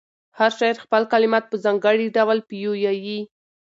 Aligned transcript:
هر 0.39 0.51
شاعر 0.57 0.77
خپل 0.85 1.01
کلمات 1.11 1.43
په 1.47 1.55
ځانګړي 1.65 2.07
ډول 2.17 2.37
پیوياي. 2.49 3.19